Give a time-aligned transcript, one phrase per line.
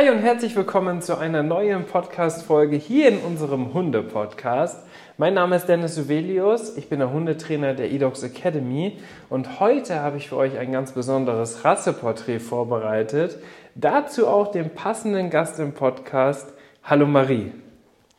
[0.00, 4.82] Hi und herzlich willkommen zu einer neuen Podcast-Folge hier in unserem Hunde-Podcast.
[5.18, 8.96] Mein Name ist Dennis Suvelius, ich bin der Hundetrainer der eDogs Academy
[9.28, 13.36] und heute habe ich für euch ein ganz besonderes Rasseporträt vorbereitet.
[13.74, 16.50] Dazu auch den passenden Gast im Podcast.
[16.82, 17.52] Hallo Marie.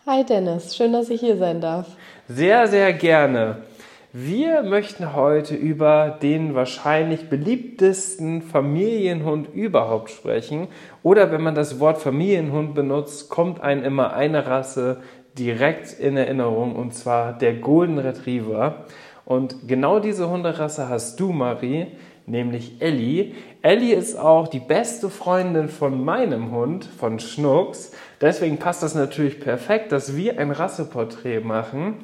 [0.06, 1.88] Hi Dennis, schön, dass ich hier sein darf.
[2.28, 3.58] Sehr, sehr gerne.
[4.14, 10.68] Wir möchten heute über den wahrscheinlich beliebtesten Familienhund überhaupt sprechen.
[11.02, 14.98] Oder wenn man das Wort Familienhund benutzt, kommt einem immer eine Rasse
[15.38, 18.84] direkt in Erinnerung und zwar der Golden Retriever.
[19.24, 21.88] Und genau diese Hunderasse hast du, Marie,
[22.26, 23.32] nämlich Ellie.
[23.62, 27.94] Ellie ist auch die beste Freundin von meinem Hund, von Schnucks.
[28.20, 32.00] Deswegen passt das natürlich perfekt, dass wir ein Rasseporträt machen.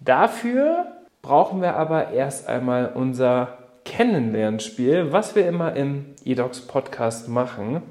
[0.00, 0.86] Dafür
[1.22, 7.82] brauchen wir aber erst einmal unser Kennenlernspiel, was wir immer im eDocs Podcast machen.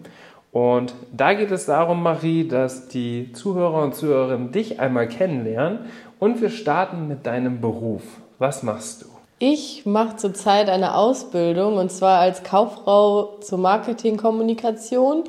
[0.52, 5.80] Und da geht es darum, Marie, dass die Zuhörer und Zuhörerinnen dich einmal kennenlernen
[6.20, 8.04] und wir starten mit deinem Beruf.
[8.38, 9.06] Was machst du?
[9.40, 15.24] Ich mache zurzeit eine Ausbildung und zwar als Kauffrau zur Marketingkommunikation.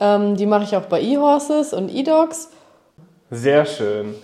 [0.00, 2.50] Ähm, die mache ich auch bei eHorses und eDocs.
[3.30, 4.16] Sehr schön.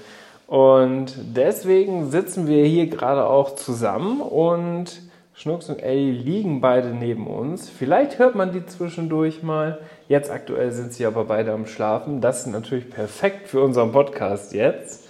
[0.55, 5.03] Und deswegen sitzen wir hier gerade auch zusammen und
[5.33, 7.69] Schnucks und Ellie liegen beide neben uns.
[7.69, 9.81] Vielleicht hört man die zwischendurch mal.
[10.07, 12.21] Jetzt aktuell sind sie aber beide am Schlafen.
[12.21, 15.09] Das ist natürlich perfekt für unseren Podcast jetzt.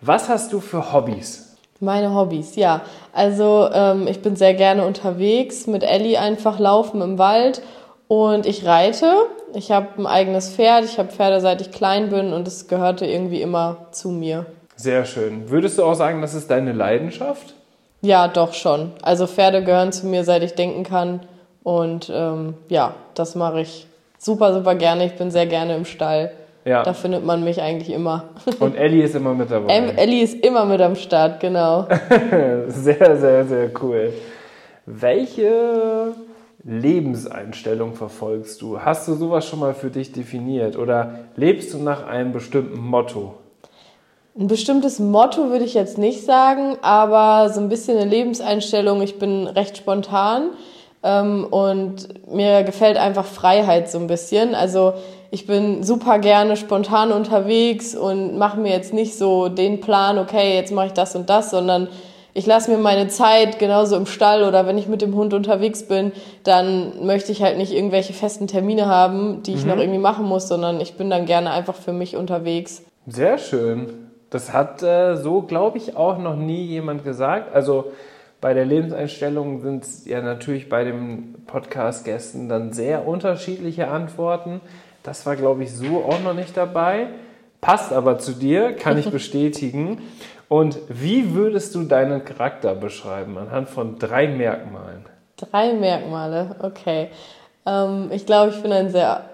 [0.00, 1.58] Was hast du für Hobbys?
[1.80, 2.80] Meine Hobbys, ja.
[3.12, 7.60] Also ähm, ich bin sehr gerne unterwegs mit Ellie einfach laufen im Wald
[8.06, 9.12] und ich reite.
[9.52, 10.86] Ich habe ein eigenes Pferd.
[10.86, 14.46] Ich habe Pferde seit ich klein bin und es gehörte irgendwie immer zu mir.
[14.78, 15.50] Sehr schön.
[15.50, 17.54] Würdest du auch sagen, das ist deine Leidenschaft?
[18.00, 18.92] Ja, doch schon.
[19.02, 21.20] Also Pferde gehören zu mir, seit ich denken kann.
[21.64, 23.88] Und ähm, ja, das mache ich
[24.18, 25.04] super, super gerne.
[25.04, 26.30] Ich bin sehr gerne im Stall.
[26.64, 26.84] Ja.
[26.84, 28.28] Da findet man mich eigentlich immer.
[28.60, 29.72] Und Ellie ist immer mit dabei.
[29.72, 31.88] Ellie ist immer mit am Start, genau.
[32.68, 34.12] sehr, sehr, sehr cool.
[34.86, 36.14] Welche
[36.62, 38.80] Lebenseinstellung verfolgst du?
[38.80, 43.34] Hast du sowas schon mal für dich definiert oder lebst du nach einem bestimmten Motto?
[44.38, 49.02] Ein bestimmtes Motto würde ich jetzt nicht sagen, aber so ein bisschen eine Lebenseinstellung.
[49.02, 50.50] Ich bin recht spontan
[51.02, 54.54] ähm, und mir gefällt einfach Freiheit so ein bisschen.
[54.54, 54.92] Also
[55.32, 60.54] ich bin super gerne spontan unterwegs und mache mir jetzt nicht so den Plan, okay,
[60.54, 61.88] jetzt mache ich das und das, sondern
[62.32, 65.82] ich lasse mir meine Zeit genauso im Stall oder wenn ich mit dem Hund unterwegs
[65.82, 66.12] bin,
[66.44, 69.70] dann möchte ich halt nicht irgendwelche festen Termine haben, die ich mhm.
[69.70, 72.84] noch irgendwie machen muss, sondern ich bin dann gerne einfach für mich unterwegs.
[73.08, 74.07] Sehr schön.
[74.30, 77.54] Das hat äh, so, glaube ich, auch noch nie jemand gesagt.
[77.54, 77.92] Also
[78.40, 84.60] bei der Lebenseinstellung sind es ja natürlich bei den Podcast-Gästen dann sehr unterschiedliche Antworten.
[85.02, 87.08] Das war, glaube ich, so auch noch nicht dabei.
[87.60, 90.02] Passt aber zu dir, kann ich bestätigen.
[90.48, 95.04] Und wie würdest du deinen Charakter beschreiben anhand von drei Merkmalen?
[95.36, 97.08] Drei Merkmale, okay.
[97.66, 99.24] Ähm, ich glaube, ich bin ein sehr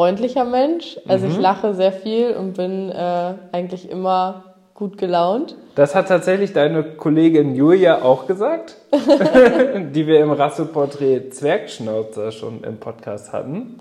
[0.00, 0.98] freundlicher Mensch.
[1.06, 1.32] Also mhm.
[1.32, 5.56] ich lache sehr viel und bin äh, eigentlich immer gut gelaunt.
[5.74, 12.78] Das hat tatsächlich deine Kollegin Julia auch gesagt, die wir im Rasseporträt Zwergschnauzer schon im
[12.78, 13.80] Podcast hatten.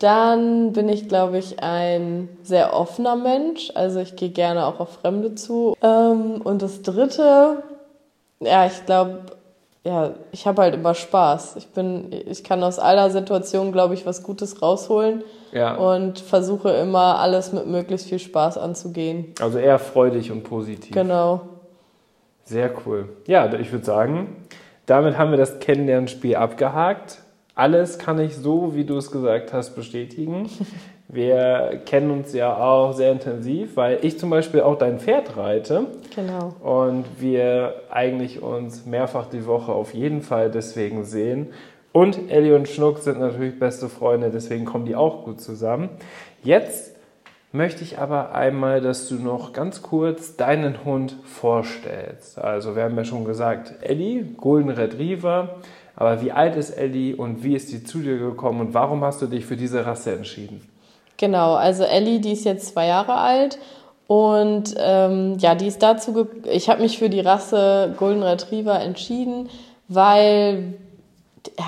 [0.00, 3.72] Dann bin ich, glaube ich, ein sehr offener Mensch.
[3.74, 5.74] Also ich gehe gerne auch auf Fremde zu.
[5.82, 7.62] Ähm, und das Dritte,
[8.40, 9.20] ja, ich glaube,
[9.82, 11.56] ja, ich habe halt immer Spaß.
[11.56, 15.24] Ich bin, ich kann aus aller Situation, glaube ich, was Gutes rausholen.
[15.52, 15.74] Ja.
[15.74, 19.32] Und versuche immer alles mit möglichst viel Spaß anzugehen.
[19.40, 20.92] Also eher freudig und positiv.
[20.92, 21.42] Genau.
[22.44, 23.08] Sehr cool.
[23.26, 24.36] Ja, ich würde sagen,
[24.86, 27.18] damit haben wir das Kennenlernspiel abgehakt.
[27.54, 30.48] Alles kann ich so, wie du es gesagt hast, bestätigen.
[31.10, 35.86] Wir kennen uns ja auch sehr intensiv, weil ich zum Beispiel auch dein Pferd reite.
[36.14, 36.54] Genau.
[36.62, 41.48] Und wir eigentlich uns mehrfach die Woche auf jeden Fall deswegen sehen.
[41.92, 45.88] Und Ellie und Schnuck sind natürlich beste Freunde, deswegen kommen die auch gut zusammen.
[46.44, 46.94] Jetzt
[47.50, 52.38] möchte ich aber einmal, dass du noch ganz kurz deinen Hund vorstellst.
[52.38, 55.56] Also wir haben ja schon gesagt, Ellie, Golden Retriever.
[55.96, 59.20] Aber wie alt ist Ellie und wie ist die zu dir gekommen und warum hast
[59.20, 60.60] du dich für diese Rasse entschieden?
[61.16, 63.58] Genau, also Ellie, die ist jetzt zwei Jahre alt
[64.08, 69.50] Und ähm, ja, die ist dazu, ich habe mich für die Rasse Golden Retriever entschieden,
[69.86, 70.74] weil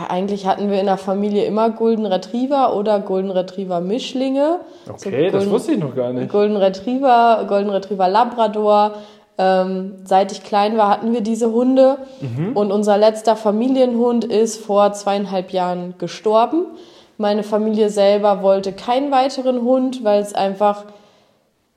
[0.09, 4.61] eigentlich hatten wir in der Familie immer Golden Retriever oder Golden Retriever Mischlinge.
[4.89, 6.31] Okay, so das Golden, wusste ich noch gar nicht.
[6.31, 8.95] Golden Retriever, Golden Retriever Labrador.
[9.39, 11.99] Ähm, seit ich klein war, hatten wir diese Hunde.
[12.21, 12.57] Mhm.
[12.57, 16.67] Und unser letzter Familienhund ist vor zweieinhalb Jahren gestorben.
[17.17, 20.85] Meine Familie selber wollte keinen weiteren Hund, weil es einfach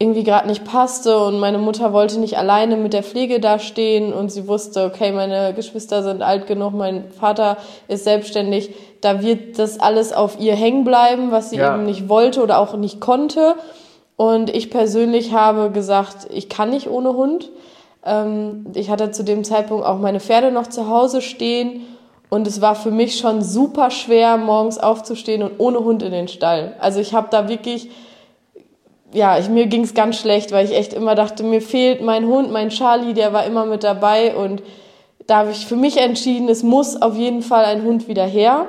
[0.04, 4.32] irgendwie gerade nicht passte und meine Mutter wollte nicht alleine mit der Pflege dastehen und
[4.32, 7.56] sie wusste, okay, meine Geschwister sind alt genug, mein Vater
[7.88, 11.74] ist selbstständig, da wird das alles auf ihr hängen bleiben, was sie Ja.
[11.74, 13.56] eben nicht wollte oder auch nicht konnte.
[14.18, 17.50] Und ich persönlich habe gesagt, ich kann nicht ohne Hund.
[18.06, 21.82] Ähm, ich hatte zu dem Zeitpunkt auch meine Pferde noch zu Hause stehen
[22.30, 26.28] und es war für mich schon super schwer, morgens aufzustehen und ohne Hund in den
[26.28, 26.76] Stall.
[26.80, 27.90] Also ich habe da wirklich
[29.14, 32.52] ja, ich, mir ging's ganz schlecht, weil ich echt immer dachte, mir fehlt mein Hund,
[32.52, 34.62] mein Charlie, der war immer mit dabei und
[35.28, 38.66] da habe ich für mich entschieden, es muss auf jeden Fall ein Hund wieder her.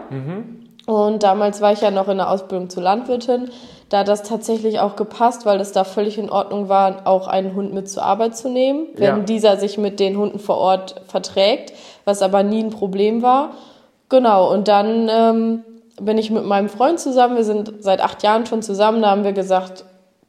[0.86, 3.50] Und damals war ich ja noch in der Ausbildung zur Landwirtin.
[3.88, 7.54] Da hat das tatsächlich auch gepasst, weil es da völlig in Ordnung war, auch einen
[7.54, 9.18] Hund mit zur Arbeit zu nehmen, wenn Ja.
[9.18, 11.72] dieser sich mit den Hunden vor Ort verträgt,
[12.04, 13.50] was aber nie ein Problem war.
[14.08, 15.64] Genau, und dann ähm,
[16.00, 17.36] bin ich mit meinem Freund zusammen.
[17.36, 19.02] Wir sind seit acht Jahren schon zusammen.
[19.02, 19.84] Da haben wir gesagt,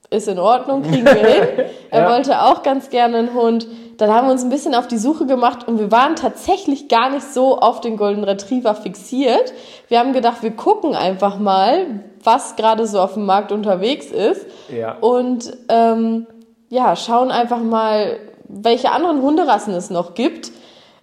[0.09, 1.43] ist in Ordnung, kriegen wir hin.
[1.91, 2.09] Er Ja.
[2.11, 3.67] wollte auch ganz gerne einen Hund.
[3.97, 7.09] Dann haben wir uns ein bisschen auf die Suche gemacht und wir waren tatsächlich gar
[7.09, 9.53] nicht so auf den Golden Retriever fixiert.
[9.87, 14.45] Wir haben gedacht, wir gucken einfach mal, was gerade so auf dem Markt unterwegs ist
[14.69, 14.97] Ja.
[14.99, 16.27] und ähm,
[16.69, 18.17] ja, schauen einfach mal,
[18.49, 20.51] welche anderen Hunderassen es noch gibt.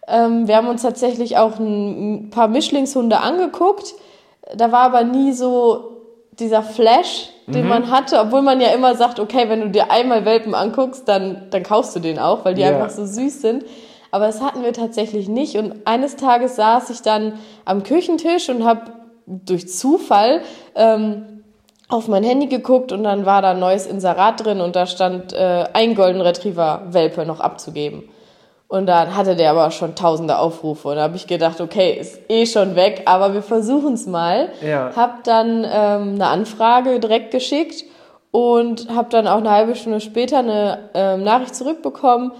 [0.06, 3.94] Ähm, wir haben uns tatsächlich auch ein, ein paar Mischlingshunde angeguckt.
[4.54, 6.02] Da war aber nie so
[6.38, 10.24] dieser Flash, den man hatte, obwohl man ja immer sagt, okay, wenn du dir einmal
[10.24, 12.68] Welpen anguckst, dann, dann kaufst du den auch, weil die Ja.
[12.68, 13.64] einfach so süß sind.
[14.10, 15.56] Aber das hatten wir tatsächlich nicht.
[15.56, 18.82] Und eines Tages saß ich dann am Küchentisch und habe
[19.26, 20.42] durch Zufall
[20.74, 21.44] ähm,
[21.88, 25.32] auf mein Handy geguckt und dann war da ein neues Inserat drin und da stand
[25.32, 28.08] äh, ein Golden Retriever Welpe noch abzugeben.
[28.72, 32.18] Und dann hatte der aber schon tausende Aufrufe und da habe ich gedacht, okay, ist
[32.30, 34.48] eh schon weg, aber wir versuchen es mal.
[34.66, 34.92] Ja.
[34.96, 37.84] Hab dann ähm, eine Anfrage direkt geschickt
[38.30, 42.32] und habe dann auch eine halbe Stunde später eine ähm, Nachricht zurückbekommen,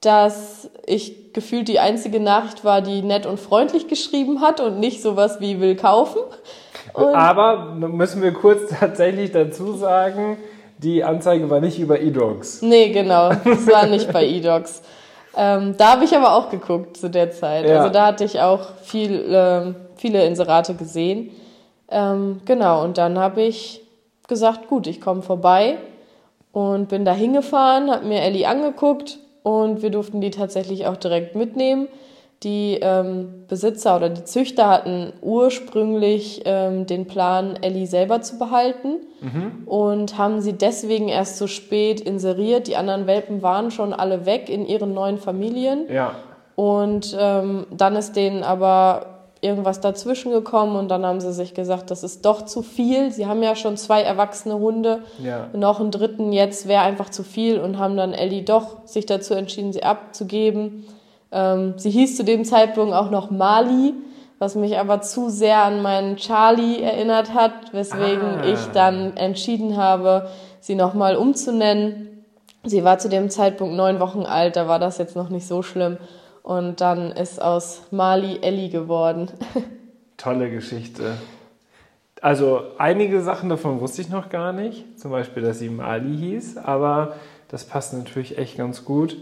[0.00, 5.02] dass ich gefühlt die einzige Nachricht war, die nett und freundlich geschrieben hat und nicht
[5.02, 6.20] sowas wie will kaufen.
[6.94, 10.36] Und Aber müssen wir kurz tatsächlich dazu sagen,
[10.78, 12.62] die Anzeige war nicht über eDogs.
[12.62, 13.30] Nee, genau.
[13.44, 14.82] Das war nicht bei eDocs.
[15.36, 17.68] Ähm, da habe ich aber auch geguckt zu der Zeit.
[17.68, 17.78] Ja.
[17.78, 21.30] Also da hatte ich auch viel, ähm, viele Inserate gesehen.
[21.90, 23.82] Ähm, genau, und dann habe ich
[24.28, 25.78] gesagt, gut, ich komme vorbei
[26.52, 31.34] und bin da hingefahren, habe mir Ellie angeguckt und wir durften die tatsächlich auch direkt
[31.34, 31.88] mitnehmen.
[32.42, 38.96] Die ähm, Besitzer oder die Züchter hatten ursprünglich ähm, den Plan, Ellie selber zu behalten
[39.66, 42.66] und haben sie deswegen erst so spät inseriert.
[42.68, 45.84] Die anderen Welpen waren schon alle weg in ihren neuen Familien.
[45.92, 46.12] Ja.
[46.56, 49.06] Und ähm, dann ist denen aber
[49.42, 53.10] irgendwas dazwischen gekommen und dann haben sie sich gesagt, das ist doch zu viel.
[53.10, 55.48] Sie haben ja schon zwei erwachsene Hunde, Ja.
[55.54, 59.34] noch einen dritten jetzt wäre einfach zu viel und haben dann Ellie doch sich dazu
[59.34, 60.86] entschieden, sie abzugeben.
[61.32, 63.94] Ähm, sie hieß zu dem Zeitpunkt auch noch Mali,
[64.38, 68.44] was mich aber zu sehr an meinen Charlie erinnert hat, weswegen Ah.
[68.44, 70.28] ich dann entschieden habe,
[70.60, 72.24] sie nochmal umzunennen.
[72.64, 75.62] Sie war zu dem Zeitpunkt neun Wochen alt, da war das jetzt noch nicht so
[75.62, 75.98] schlimm.
[76.42, 79.30] Und dann ist aus Mali Ellie geworden.
[80.16, 81.12] Tolle Geschichte.
[82.22, 84.98] Also einige Sachen davon wusste ich noch gar nicht.
[84.98, 87.14] Zum Beispiel, dass sie Mali hieß, aber
[87.48, 89.16] das passt natürlich echt ganz gut.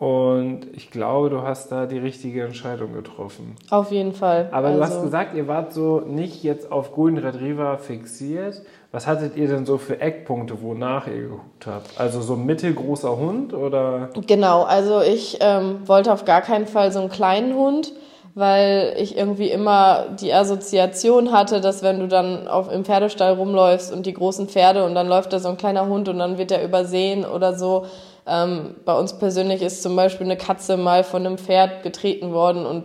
[0.00, 3.54] Und ich glaube, du hast da die richtige Entscheidung getroffen.
[3.68, 4.48] Auf jeden Fall.
[4.50, 8.62] Aber du hast Also- gesagt, ihr wart so nicht jetzt auf Golden Retriever fixiert.
[8.92, 12.00] Was hattet ihr denn so für Eckpunkte, wonach ihr geguckt habt?
[12.00, 14.08] Also so ein mittelgroßer Hund oder?
[14.26, 17.92] Genau, also ich ähm, wollte auf gar keinen Fall so einen kleinen Hund,
[18.34, 23.92] weil ich irgendwie immer die Assoziation hatte, dass wenn du dann auf, im Pferdestall rumläufst
[23.92, 26.52] und die großen Pferde und dann läuft da so ein kleiner Hund und dann wird
[26.52, 27.84] er übersehen oder so.
[28.30, 32.64] Ähm, bei uns persönlich ist zum Beispiel eine Katze mal von einem Pferd getreten worden
[32.64, 32.84] und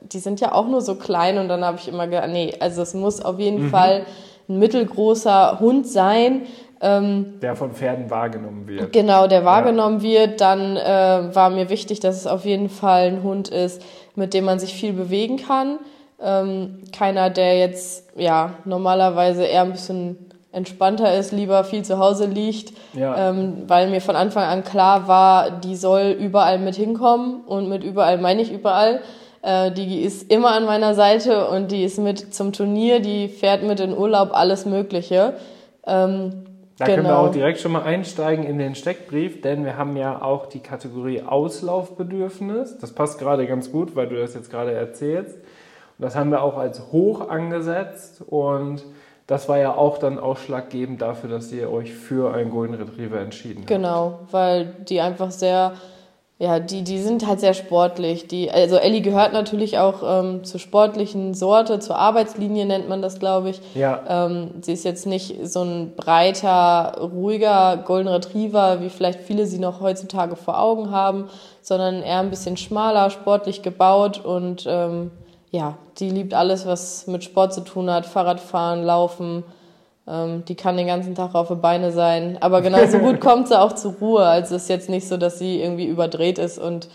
[0.00, 2.80] die sind ja auch nur so klein und dann habe ich immer gedacht, nee, also
[2.80, 4.06] es muss auf jeden Fall
[4.48, 6.46] ein mittelgroßer Hund sein,
[6.80, 8.92] ähm, Der von Pferden wahrgenommen wird.
[8.92, 10.40] Genau, der wahrgenommen wird.
[10.40, 13.82] Dann äh, war mir wichtig, dass es auf jeden Fall ein Hund ist,
[14.14, 15.78] mit dem man sich viel bewegen kann.
[16.20, 20.27] Ähm, keiner, der jetzt ja normalerweise eher ein bisschen
[20.58, 23.30] entspannter ist, lieber viel zu Hause liegt, Ja.
[23.30, 27.82] ähm, weil mir von Anfang an klar war, die soll überall mit hinkommen und mit
[27.84, 29.00] überall meine ich überall.
[29.40, 33.62] Äh, die ist immer an meiner Seite und die ist mit zum Turnier, die fährt
[33.62, 35.34] mit in Urlaub, alles Mögliche.
[35.86, 36.44] Ähm,
[36.78, 37.26] Da können wir genau.
[37.26, 41.22] auch direkt schon mal einsteigen in den Steckbrief, denn wir haben ja auch die Kategorie
[41.22, 42.78] Auslaufbedürfnis.
[42.78, 45.34] Das passt gerade ganz gut, weil du das jetzt gerade erzählst.
[45.36, 48.84] Und das haben wir auch als hoch angesetzt und
[49.28, 53.58] das war ja auch dann ausschlaggebend dafür, dass ihr euch für einen Golden Retriever entschieden
[53.58, 53.68] habt.
[53.68, 55.74] Genau, weil die einfach sehr,
[56.38, 58.26] ja, die, die sind halt sehr sportlich.
[58.26, 63.20] Die, also Ellie gehört natürlich auch ähm, zur sportlichen Sorte, zur Arbeitslinie nennt man das,
[63.20, 63.60] glaube ich.
[63.74, 69.44] Ja, Ähm, sie ist jetzt nicht so ein breiter, ruhiger Golden Retriever, wie vielleicht viele
[69.44, 71.28] sie noch heutzutage vor Augen haben,
[71.60, 75.10] sondern eher ein bisschen schmaler, sportlich gebaut und ähm,
[75.50, 79.44] ja, die liebt alles, was mit Sport zu tun hat, Fahrradfahren, Laufen.
[80.06, 82.38] Ähm, die kann den ganzen Tag auf die Beine sein.
[82.40, 84.24] Aber genauso gut kommt sie auch zur Ruhe.
[84.24, 86.88] Also es ist jetzt nicht so, dass sie irgendwie überdreht ist und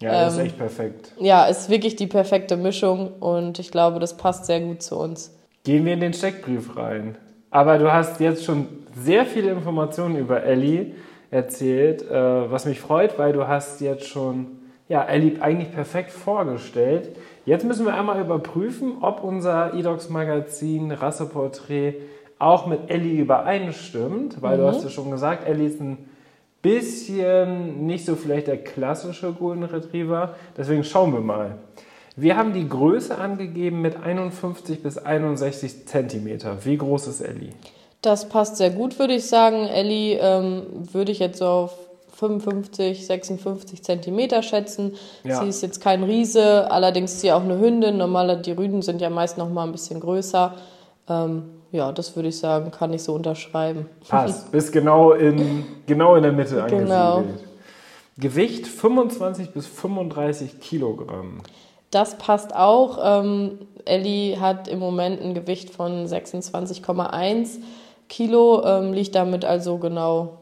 [0.00, 1.12] ja, das ist ähm, echt perfekt.
[1.18, 5.34] ja, ist wirklich die perfekte Mischung und ich glaube, das passt sehr gut zu uns.
[5.64, 7.18] Gehen wir in den Steckbrief rein.
[7.50, 10.94] Aber du hast jetzt schon sehr viele Informationen über Ellie
[11.30, 17.16] erzählt, äh, was mich freut, weil du hast jetzt schon ja, Ellie eigentlich perfekt vorgestellt.
[17.48, 21.94] Jetzt müssen wir einmal überprüfen, ob unser eDocs Magazin Rasseporträt
[22.38, 25.96] auch mit Ellie übereinstimmt, weil du hast ja schon gesagt, Ellie ist ein
[26.60, 30.34] bisschen nicht so vielleicht der klassische Golden Retriever.
[30.58, 31.56] Deswegen schauen wir mal.
[32.16, 36.66] Wir haben die Größe angegeben mit 51 bis 61 Zentimeter.
[36.66, 37.54] Wie groß ist Ellie?
[38.02, 39.64] Das passt sehr gut, würde ich sagen.
[39.64, 41.87] Ellie ähm, würde ich jetzt so auf
[42.18, 44.96] 55, 56 Zentimeter schätzen.
[45.22, 45.40] Ja.
[45.40, 47.96] Sie ist jetzt kein Riese, allerdings ist sie auch eine Hündin.
[47.96, 50.54] Normaler die Rüden sind ja meist noch mal ein bisschen größer.
[51.08, 53.86] Ähm, ja, das würde ich sagen, kann ich so unterschreiben.
[54.08, 54.50] Passt.
[54.52, 56.88] Bis genau in, genau in der Mitte angesiedelt.
[56.88, 57.24] Genau.
[58.16, 61.40] Gewicht 25 bis 35 Kilogramm.
[61.92, 62.98] Das passt auch.
[63.00, 67.58] Ähm, Ellie hat im Moment ein Gewicht von 26,1
[68.08, 70.38] Kilo, ähm, liegt damit also genau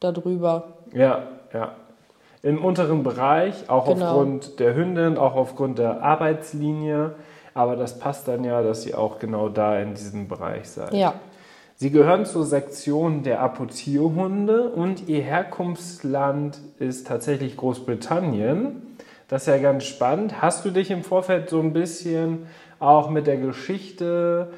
[0.00, 0.75] darüber.
[0.96, 1.72] Ja, ja.
[2.42, 4.06] Im unteren Bereich, auch Genau.
[4.06, 7.14] aufgrund der Hündin, auch aufgrund der Arbeitslinie.
[7.54, 10.92] Aber das passt dann ja, dass ihr auch genau da in diesem Bereich seid.
[10.94, 11.14] Ja.
[11.74, 18.96] Sie gehören zur Sektion der Apportierhunde und ihr Herkunftsland ist tatsächlich Großbritannien.
[19.28, 20.40] Das ist ja ganz spannend.
[20.40, 22.46] Hast du dich im Vorfeld so ein bisschen
[22.78, 24.48] auch mit der Geschichte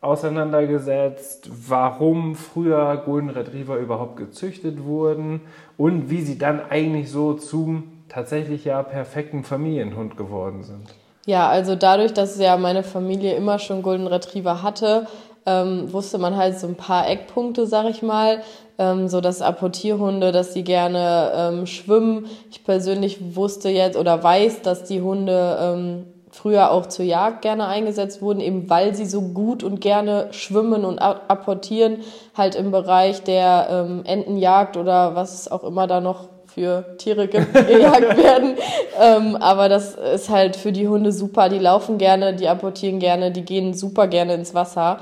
[0.00, 5.42] auseinandergesetzt, warum früher Golden Retriever überhaupt gezüchtet wurden
[5.76, 10.94] und wie sie dann eigentlich so zum tatsächlich ja perfekten Familienhund geworden sind?
[11.26, 15.06] Ja, also dadurch, dass ja meine Familie immer schon Golden Retriever hatte,
[15.46, 18.42] ähm, wusste man halt so ein paar Eckpunkte, sag ich mal.
[18.78, 22.26] Ähm, so dass Apportierhunde, dass die gerne ähm, schwimmen.
[22.50, 27.66] Ich persönlich wusste jetzt oder weiß, dass die Hunde ähm, früher auch zur Jagd gerne
[27.66, 31.98] eingesetzt wurden, eben weil sie so gut und gerne schwimmen und apportieren,
[32.36, 37.28] halt im Bereich der ähm, Entenjagd oder was es auch immer da noch für Tiere
[37.28, 38.56] gibt, die gejagt werden.
[39.00, 41.48] Ähm, aber das ist halt für die Hunde super.
[41.48, 44.98] Die laufen gerne, die apportieren gerne, die gehen super gerne ins Wasser.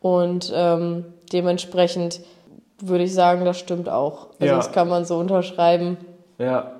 [0.00, 2.20] Und ähm, dementsprechend
[2.80, 4.28] würde ich sagen, das stimmt auch.
[4.40, 4.56] Also Ja.
[4.56, 5.96] das kann man so unterschreiben.
[6.38, 6.72] Ja.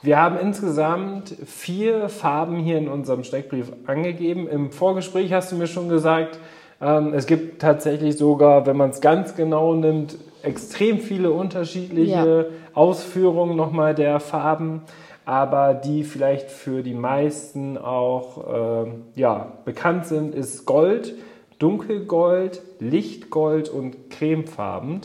[0.00, 4.48] Wir haben insgesamt vier Farben hier in unserem Steckbrief angegeben.
[4.48, 6.38] Im Vorgespräch hast du mir schon gesagt,
[6.80, 13.56] ähm, es gibt tatsächlich sogar, wenn man es ganz genau nimmt, extrem viele unterschiedliche Ausführungen
[13.56, 14.82] nochmal der Farben,
[15.24, 21.14] aber die vielleicht für die meisten auch ähm, ja, bekannt sind, ist Gold,
[21.58, 25.00] Dunkelgold, Lichtgold und cremefarben.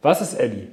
[0.00, 0.68] Was ist Ellie?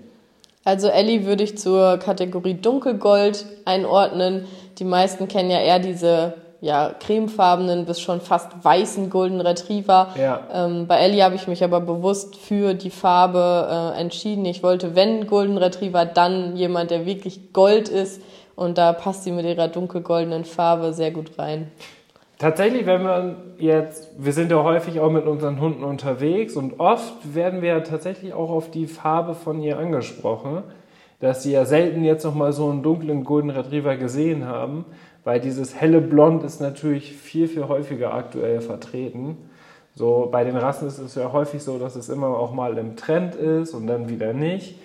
[0.64, 4.46] Also Ellie würde ich zur Kategorie Dunkelgold einordnen.
[4.78, 10.10] Die meisten kennen ja eher diese ja, cremefarbenen bis schon fast weißen Golden Retriever.
[10.20, 10.42] Ja.
[10.54, 14.46] Ähm, bei Ellie habe ich mich aber bewusst für die Farbe äh, entschieden.
[14.46, 18.22] Ich wollte, wenn Golden Retriever, dann jemand, der wirklich Gold ist.
[18.56, 21.72] Und da passt sie mit ihrer dunkelgoldenen Farbe sehr gut rein.
[22.40, 27.36] Tatsächlich, wenn wir jetzt, wir sind ja häufig auch mit unseren Hunden unterwegs und oft
[27.36, 30.64] werden wir ja tatsächlich auch auf die Farbe von ihr angesprochen,
[31.20, 34.86] dass sie ja selten jetzt noch mal so einen dunklen Golden Retriever gesehen haben,
[35.26, 39.36] weil dieses helle Blond ist natürlich viel, viel häufiger aktuell vertreten.
[39.94, 42.96] So bei den Rassen ist es ja häufig so, dass es immer auch mal im
[42.96, 44.80] Trend ist und dann wieder nicht.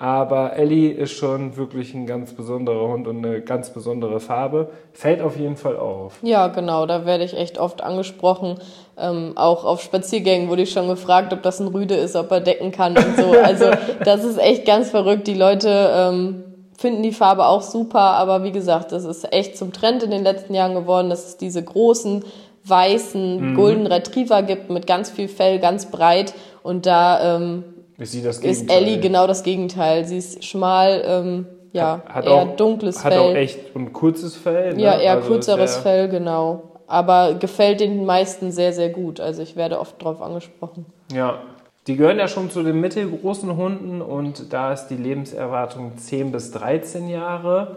[0.00, 4.70] Aber Ellie ist schon wirklich ein ganz besonderer Hund und eine ganz besondere Farbe.
[4.94, 6.14] Fällt auf jeden Fall auf.
[6.22, 8.58] Ja, genau, da werde ich echt oft angesprochen.
[8.96, 12.40] Ähm, auch auf Spaziergängen wurde ich schon gefragt, ob das ein Rüde ist, ob er
[12.40, 13.32] decken kann und so.
[13.44, 13.66] Also
[14.04, 15.26] das ist echt ganz verrückt.
[15.26, 16.44] Die Leute ähm,
[16.78, 20.22] finden die Farbe auch super, aber wie gesagt, das ist echt zum Trend in den
[20.22, 22.24] letzten Jahren geworden, dass es diese großen
[22.64, 23.54] weißen mhm.
[23.54, 27.64] Golden Retriever gibt mit ganz viel Fell, ganz breit und da ähm,
[28.00, 30.04] ist, sie das ist Ellie genau das Gegenteil.
[30.04, 33.22] Sie ist schmal, ähm, ja, hat, hat eher auch, dunkles hat Fell.
[33.22, 34.74] Hat auch echt ein kurzes Fell.
[34.74, 34.82] Ne?
[34.82, 36.62] Ja, eher also kürzeres Fell, genau.
[36.86, 39.20] Aber gefällt den meisten sehr, sehr gut.
[39.20, 40.86] Also ich werde oft darauf angesprochen.
[41.12, 41.38] Ja,
[41.86, 46.50] die gehören ja schon zu den mittelgroßen Hunden und da ist die Lebenserwartung 10 bis
[46.52, 47.76] 13 Jahre.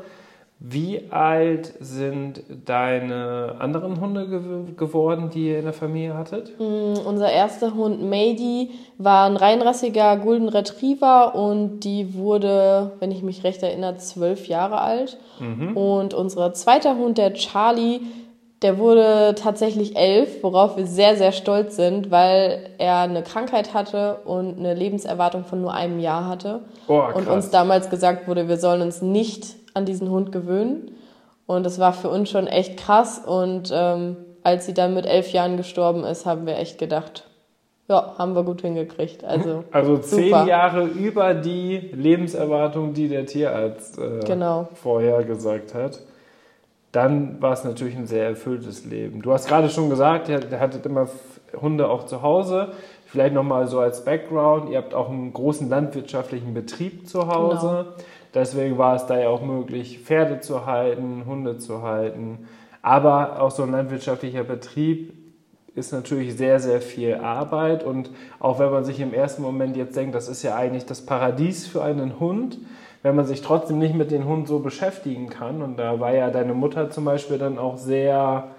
[0.66, 6.58] Wie alt sind deine anderen Hunde ge geworden, die ihr in der Familie hattet?
[6.58, 13.24] Mm, unser erster Hund Mady war ein reinrassiger Golden Retriever und die wurde, wenn ich
[13.24, 15.18] mich recht erinnere, zwölf Jahre alt.
[15.42, 15.76] Mhm.
[15.76, 18.00] Und unser zweiter Hund, der Charlie,
[18.62, 24.20] der wurde tatsächlich elf, worauf wir sehr, sehr stolz sind, weil er eine Krankheit hatte
[24.24, 26.62] und eine Lebenserwartung von nur einem Jahr hatte.
[26.88, 30.92] Oh, und uns damals gesagt wurde, wir sollen uns nicht an diesen Hund gewöhnen.
[31.46, 33.22] Und das war für uns schon echt krass.
[33.26, 37.26] Und ähm, als sie dann mit elf Jahren gestorben ist, haben wir echt gedacht,
[37.88, 39.24] ja, haben wir gut hingekriegt.
[39.24, 40.46] Also, also zehn super.
[40.46, 44.70] Jahre über die Lebenserwartung, die der Tierarzt äh, genau.
[44.74, 46.00] vorher gesagt hat.
[46.92, 49.22] Dann war es natürlich ein sehr erfülltes Leben.
[49.22, 51.08] Du hast gerade schon gesagt, ihr hattet immer
[51.60, 52.70] Hunde auch zu Hause.
[53.06, 57.86] Vielleicht nochmal so als Background, ihr habt auch einen großen landwirtschaftlichen Betrieb zu Hause.
[57.90, 58.06] Genau.
[58.34, 62.48] Deswegen war es da ja auch möglich, Pferde zu halten, Hunde zu halten.
[62.82, 65.14] Aber auch so ein landwirtschaftlicher Betrieb
[65.76, 67.84] ist natürlich sehr, sehr viel Arbeit.
[67.84, 68.10] Und
[68.40, 71.68] auch wenn man sich im ersten Moment jetzt denkt, das ist ja eigentlich das Paradies
[71.68, 72.58] für einen Hund,
[73.04, 75.62] wenn man sich trotzdem nicht mit dem Hund so beschäftigen kann.
[75.62, 78.50] Und da war ja deine Mutter zum Beispiel dann auch sehr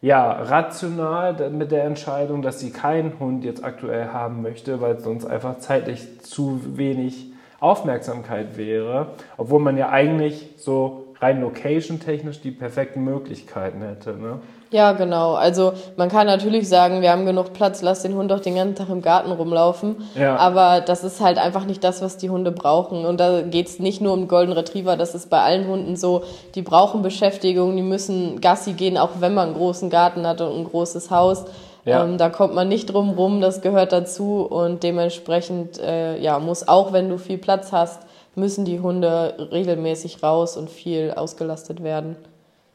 [0.00, 5.04] ja, rational mit der Entscheidung, dass sie keinen Hund jetzt aktuell haben möchte, weil es
[5.04, 7.31] sonst einfach zeitlich zu wenig
[7.62, 14.14] Aufmerksamkeit wäre, obwohl man ja eigentlich so rein location-technisch die perfekten Möglichkeiten hätte.
[14.14, 14.40] Ne?
[14.72, 15.34] Ja, genau.
[15.34, 18.74] Also man kann natürlich sagen, wir haben genug Platz, lass den Hund doch den ganzen
[18.74, 19.96] Tag im Garten rumlaufen.
[20.16, 20.36] Ja.
[20.36, 23.04] Aber das ist halt einfach nicht das, was die Hunde brauchen.
[23.04, 26.24] Und da geht's nicht nur um Golden Retriever, das ist bei allen Hunden so.
[26.56, 30.56] Die brauchen Beschäftigung, die müssen Gassi gehen, auch wenn man einen großen Garten hat und
[30.56, 31.44] ein großes Haus.
[31.84, 32.04] Ja.
[32.04, 36.68] Ähm, da kommt man nicht drum rum, das gehört dazu und dementsprechend äh, ja, muss
[36.68, 38.02] auch, wenn du viel Platz hast,
[38.34, 42.16] müssen die Hunde regelmäßig raus und viel ausgelastet werden.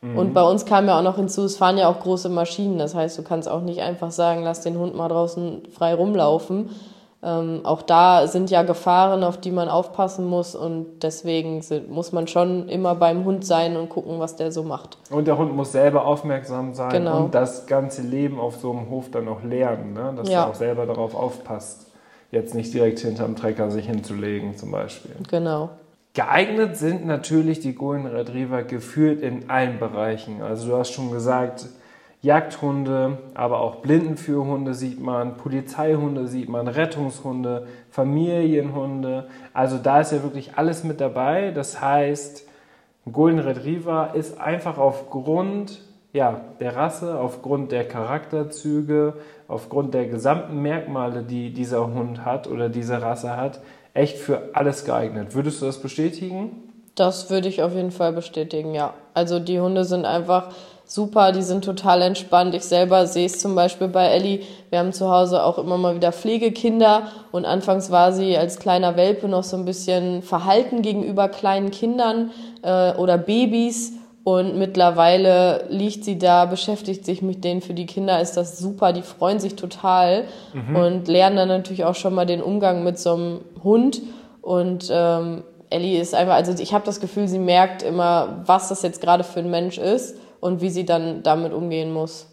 [0.02, 0.18] Mhm.
[0.18, 2.96] Und bei uns kam ja auch noch hinzu, es fahren ja auch große Maschinen, das
[2.96, 6.70] heißt, du kannst auch nicht einfach sagen, lass den Hund mal draußen frei rumlaufen,
[7.24, 12.12] ähm, auch da sind ja Gefahren, auf die man aufpassen muss und deswegen sind, muss
[12.12, 15.00] man schon immer beim Hund sein und gucken, was der so macht.
[15.10, 17.24] Und der Hund muss selber aufmerksam sein genau.
[17.24, 20.14] und das ganze Leben auf so einem Hof dann auch lernen, ne?
[20.16, 20.44] dass ja.
[20.44, 21.88] er auch selber darauf aufpasst,
[22.32, 25.16] jetzt nicht direkt hinterm Trecker sich hinzulegen zum Beispiel.
[25.28, 25.70] Genau.
[26.14, 30.42] Geeignet sind natürlich die Golden Retriever gefühlt in allen Bereichen.
[30.42, 31.66] Also du hast schon gesagt,
[32.22, 39.28] Jagdhunde, aber auch Blindenführhunde sieht man, Polizeihunde sieht man, Rettungshunde, Familienhunde.
[39.54, 41.52] Also da ist ja wirklich alles mit dabei.
[41.52, 42.48] Das heißt,
[43.06, 45.82] ein Golden Retriever ist einfach aufgrund
[46.14, 49.14] ja, der Rasse, aufgrund der Charakterzüge,
[49.48, 53.62] aufgrund der gesamten Merkmale, die dieser Hund hat oder diese Rasse hat,
[53.94, 55.36] echt für alles geeignet.
[55.36, 56.64] Würdest du das bestätigen?
[56.96, 58.94] Das würde ich auf jeden Fall bestätigen, ja.
[59.14, 60.50] Also die Hunde sind einfach
[60.88, 62.56] super, die sind total entspannt.
[62.56, 64.40] Ich selber sehe es zum Beispiel bei Ellie.
[64.70, 68.96] Wir haben zu Hause auch immer mal wieder Pflegekinder und anfangs war sie als kleiner
[68.96, 72.32] Welpe noch so ein bisschen verhalten gegenüber kleinen Kindern
[72.64, 73.94] äh, oder Babys.
[74.24, 77.62] Und mittlerweile liegt sie da, beschäftigt sich mit denen.
[77.62, 80.76] Für die Kinder ist das super, die freuen sich total mhm.
[80.76, 84.02] und lernen dann natürlich auch schon mal den Umgang mit so einem Hund.
[84.42, 88.82] Und ähm, Ellie ist einfach, also ich habe das Gefühl, sie merkt immer, was das
[88.82, 92.28] jetzt gerade für ein Mensch ist und wie sie dann damit umgehen muss.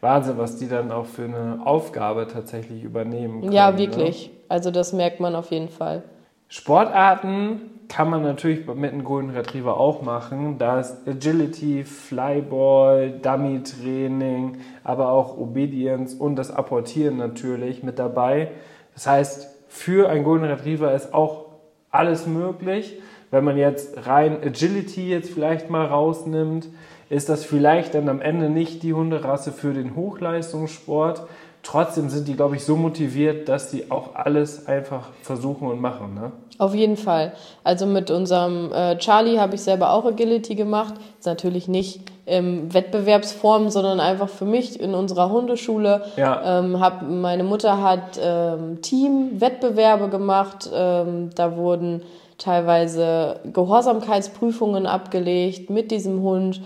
[0.00, 3.52] Wahnsinn, was die dann auch für eine Aufgabe tatsächlich übernehmen können.
[3.52, 4.28] Ja, wirklich.
[4.28, 4.34] Ne?
[4.48, 6.02] Also das merkt man auf jeden Fall.
[6.48, 10.58] Sportarten kann man natürlich mit einem Golden Retriever auch machen.
[10.58, 18.52] Da ist Agility, Flyball, Dummy-Training, aber auch Obedience und das Apportieren natürlich mit dabei.
[18.94, 21.46] Das heißt, für einen Golden Retriever ist auch
[21.90, 22.98] alles möglich.
[23.30, 26.68] Wenn man jetzt rein Agility jetzt vielleicht mal rausnimmt,
[27.10, 31.24] ist das vielleicht dann am Ende nicht die Hunderasse für den Hochleistungssport,
[31.62, 36.14] trotzdem sind die, glaube ich, so motiviert, dass die auch alles einfach versuchen und machen.
[36.14, 36.32] Ne?
[36.58, 37.32] Auf jeden Fall.
[37.64, 40.94] Also mit unserem äh, Charlie habe ich selber auch Agility gemacht.
[41.18, 46.02] Ist natürlich nicht im Wettbewerbsform, sondern einfach für mich in unserer Hundeschule.
[46.16, 46.60] Ja.
[46.60, 50.70] Ähm, hab, meine Mutter hat ähm, Team-Wettbewerbe gemacht.
[50.72, 52.02] Ähm, da wurden
[52.38, 56.60] teilweise Gehorsamkeitsprüfungen abgelegt mit diesem Hund.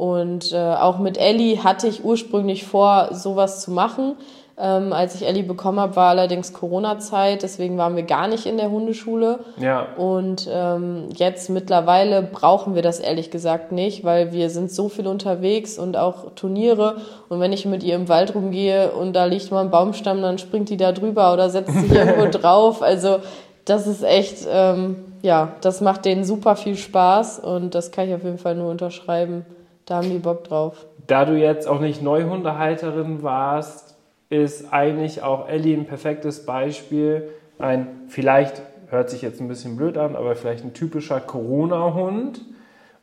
[0.00, 4.16] Und äh, auch mit Ellie hatte ich ursprünglich vor, sowas zu machen.
[4.56, 8.56] Ähm, als ich Ellie bekommen habe, war allerdings Corona-Zeit, deswegen waren wir gar nicht in
[8.56, 9.40] der Hundeschule.
[9.58, 9.88] Ja.
[9.98, 15.06] Und ähm, jetzt mittlerweile brauchen wir das ehrlich gesagt nicht, weil wir sind so viel
[15.06, 16.96] unterwegs und auch Turniere.
[17.28, 20.38] Und wenn ich mit ihr im Wald rumgehe und da liegt mal ein Baumstamm, dann
[20.38, 22.80] springt die da drüber oder setzt sich irgendwo drauf.
[22.80, 23.18] Also
[23.66, 28.14] das ist echt, ähm, ja, das macht denen super viel Spaß und das kann ich
[28.14, 29.44] auf jeden Fall nur unterschreiben.
[29.90, 30.86] Da haben die Bock drauf.
[31.08, 33.96] Da du jetzt auch nicht Neuhundehalterin warst,
[34.28, 37.28] ist eigentlich auch Ellie ein perfektes Beispiel.
[37.58, 42.40] Ein vielleicht, hört sich jetzt ein bisschen blöd an, aber vielleicht ein typischer Corona-Hund.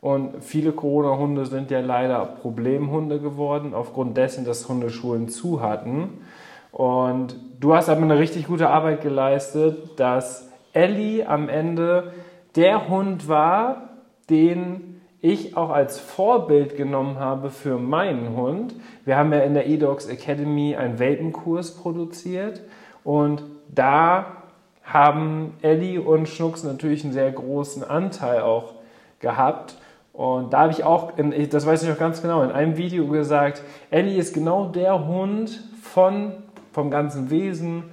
[0.00, 6.22] Und viele Corona-Hunde sind ja leider Problemhunde geworden, aufgrund dessen, dass Hundeschulen zu hatten.
[6.72, 12.14] Und du hast aber eine richtig gute Arbeit geleistet, dass Ellie am Ende
[12.56, 13.90] der Hund war,
[14.30, 14.88] den
[15.20, 18.74] ich auch als Vorbild genommen habe für meinen Hund.
[19.04, 22.62] Wir haben ja in der eDogs Academy einen Welpenkurs produziert
[23.04, 23.42] und
[23.74, 24.38] da
[24.84, 28.74] haben Ellie und Schnucks natürlich einen sehr großen Anteil auch
[29.20, 29.74] gehabt.
[30.12, 33.06] Und da habe ich auch, in, das weiß ich noch ganz genau, in einem Video
[33.06, 36.32] gesagt, Ellie ist genau der Hund von,
[36.72, 37.84] vom ganzen Wesen,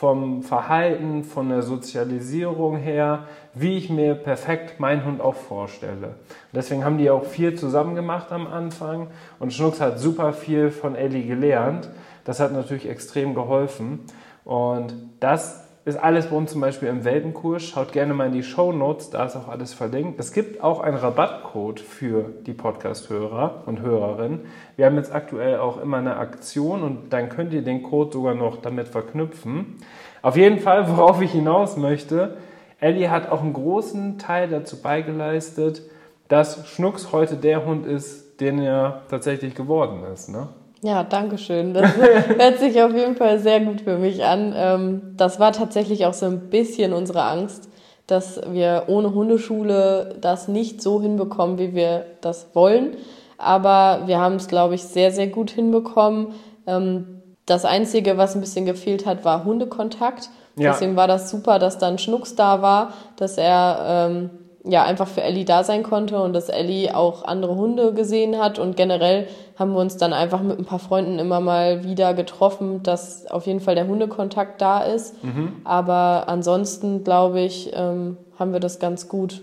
[0.00, 6.14] vom Verhalten, von der Sozialisierung her, wie ich mir perfekt meinen Hund auch vorstelle.
[6.54, 9.08] Deswegen haben die auch viel zusammen gemacht am Anfang
[9.40, 11.90] und Schnucks hat super viel von Ellie gelernt.
[12.24, 14.00] Das hat natürlich extrem geholfen
[14.46, 17.62] und das ist alles bei uns zum Beispiel im Welpenkurs.
[17.62, 20.20] Schaut gerne mal in die Show Notes, da ist auch alles verlinkt.
[20.20, 24.40] Es gibt auch einen Rabattcode für die Podcast-Hörer und Hörerinnen.
[24.76, 28.34] Wir haben jetzt aktuell auch immer eine Aktion und dann könnt ihr den Code sogar
[28.34, 29.78] noch damit verknüpfen.
[30.20, 32.36] Auf jeden Fall, worauf ich hinaus möchte,
[32.78, 35.82] Ellie hat auch einen großen Teil dazu beigeleistet,
[36.28, 40.28] dass Schnucks heute der Hund ist, den er tatsächlich geworden ist.
[40.28, 40.48] Ne?
[40.82, 41.74] Ja, danke schön.
[41.74, 44.54] Das hört sich auf jeden Fall sehr gut für mich an.
[44.56, 47.68] Ähm, das war tatsächlich auch so ein bisschen unsere Angst,
[48.06, 52.96] dass wir ohne Hundeschule das nicht so hinbekommen, wie wir das wollen.
[53.36, 56.34] Aber wir haben es, glaube ich, sehr, sehr gut hinbekommen.
[56.66, 60.30] Ähm, das Einzige, was ein bisschen gefehlt hat, war Hundekontakt.
[60.56, 60.72] Ja.
[60.72, 64.30] Deswegen war das super, dass dann Schnucks da war, dass er ähm,
[64.64, 68.58] ja einfach für Ellie da sein konnte und dass Ellie auch andere Hunde gesehen hat
[68.58, 69.26] und generell
[69.58, 73.46] haben wir uns dann einfach mit ein paar Freunden immer mal wieder getroffen, dass auf
[73.46, 75.22] jeden Fall der Hundekontakt da ist.
[75.24, 75.52] Mhm.
[75.64, 79.42] Aber ansonsten glaube ich, ähm, haben wir das ganz gut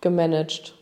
[0.00, 0.74] gemanagt.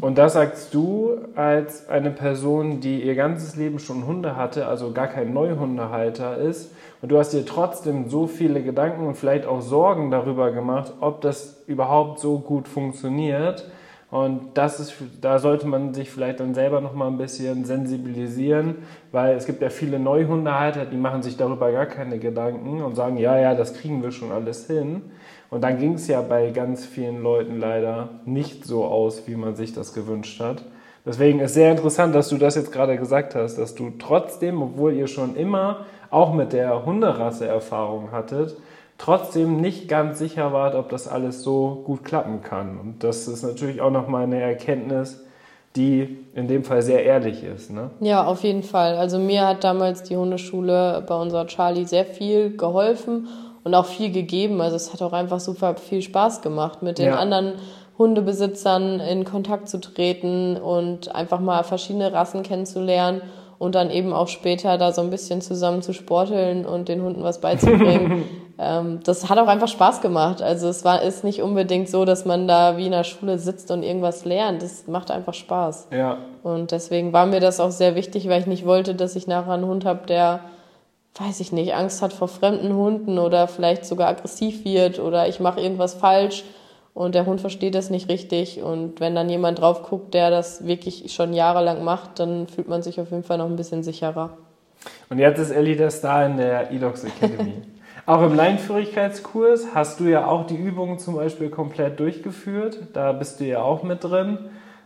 [0.00, 4.92] Und das sagst du als eine Person, die ihr ganzes Leben schon Hunde hatte, also
[4.92, 6.70] gar kein Neuhundehalter ist.
[7.04, 11.20] Und du hast dir trotzdem so viele Gedanken und vielleicht auch Sorgen darüber gemacht, ob
[11.20, 13.70] das überhaupt so gut funktioniert.
[14.10, 18.76] Und das ist, da sollte man sich vielleicht dann selber noch mal ein bisschen sensibilisieren,
[19.12, 23.18] weil es gibt ja viele Neuhundehalter, die machen sich darüber gar keine Gedanken und sagen,
[23.18, 25.02] ja, ja, das kriegen wir schon alles hin.
[25.50, 29.56] Und dann ging es ja bei ganz vielen Leuten leider nicht so aus, wie man
[29.56, 30.64] sich das gewünscht hat.
[31.04, 34.94] Deswegen ist sehr interessant, dass du das jetzt gerade gesagt hast, dass du trotzdem, obwohl
[34.94, 38.56] ihr schon immer auch mit der Hunderasse Erfahrung hattet,
[38.98, 42.78] trotzdem nicht ganz sicher wart, ob das alles so gut klappen kann.
[42.78, 45.24] Und das ist natürlich auch nochmal eine Erkenntnis,
[45.76, 47.70] die in dem Fall sehr ehrlich ist.
[47.70, 47.90] Ne?
[48.00, 48.96] Ja, auf jeden Fall.
[48.96, 53.26] Also mir hat damals die Hundeschule bei unserer Charlie sehr viel geholfen
[53.64, 54.60] und auch viel gegeben.
[54.60, 57.16] Also es hat auch einfach super viel Spaß gemacht, mit den ja.
[57.16, 57.54] anderen
[57.98, 63.22] Hundebesitzern in Kontakt zu treten und einfach mal verschiedene Rassen kennenzulernen
[63.64, 67.22] und dann eben auch später da so ein bisschen zusammen zu sporteln und den Hunden
[67.22, 68.24] was beizubringen.
[68.58, 70.42] ähm, das hat auch einfach Spaß gemacht.
[70.42, 73.70] Also es war ist nicht unbedingt so, dass man da wie in der Schule sitzt
[73.70, 74.62] und irgendwas lernt.
[74.62, 75.88] Das macht einfach Spaß.
[75.90, 76.18] Ja.
[76.42, 79.54] Und deswegen war mir das auch sehr wichtig, weil ich nicht wollte, dass ich nachher
[79.54, 80.40] einen Hund habe, der
[81.18, 85.40] weiß ich nicht, Angst hat vor fremden Hunden oder vielleicht sogar aggressiv wird oder ich
[85.40, 86.44] mache irgendwas falsch
[86.94, 88.62] und der Hund versteht das nicht richtig.
[88.62, 92.82] Und wenn dann jemand drauf guckt, der das wirklich schon jahrelang macht, dann fühlt man
[92.82, 94.38] sich auf jeden Fall noch ein bisschen sicherer.
[95.10, 97.62] Und jetzt ist Ellie der Star in der Edox Academy.
[98.06, 102.78] auch im Leinführigkeitskurs hast du ja auch die Übungen zum Beispiel komplett durchgeführt.
[102.92, 104.38] Da bist du ja auch mit drin.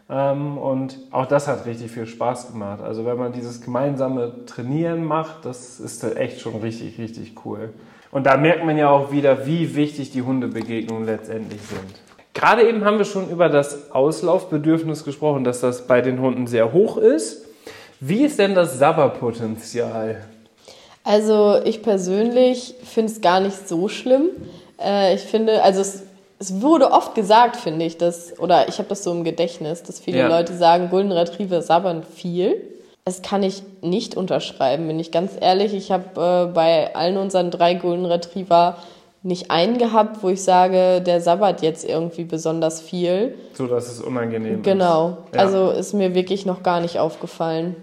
[0.09, 2.81] Ähm, und auch das hat richtig viel Spaß gemacht.
[2.81, 7.75] Also wenn man dieses gemeinsame Trainieren macht, das ist echt schon richtig, richtig cool.
[8.11, 12.01] Und da merkt man ja auch wieder, wie wichtig die Hundebegegnungen letztendlich sind.
[12.35, 16.73] Gerade eben haben wir schon über das Auslaufbedürfnis gesprochen, dass das bei den Hunden sehr
[16.73, 17.47] hoch ist.
[18.01, 20.25] Wie ist denn das Sabberpotenzial?
[21.03, 24.29] Also ich persönlich finde es gar nicht so schlimm.
[24.81, 26.03] Äh, ich finde, also es,
[26.39, 29.99] es, wurde oft gesagt, finde ich, dass, oder ich habe das so im Gedächtnis, dass
[29.99, 30.29] viele ja.
[30.29, 32.63] Leute sagen, Golden Retriever sabbern viel.
[33.09, 35.73] Das kann ich nicht unterschreiben, bin ich ganz ehrlich.
[35.73, 38.77] Ich habe äh, bei allen unseren drei Golden Retriever
[39.23, 43.35] nicht einen gehabt, wo ich sage, der sabbert jetzt irgendwie besonders viel.
[43.55, 45.09] So, dass es unangenehm genau.
[45.09, 45.17] ist.
[45.17, 45.29] Genau.
[45.33, 45.41] Ja.
[45.41, 47.77] Also ist mir wirklich noch gar nicht aufgefallen.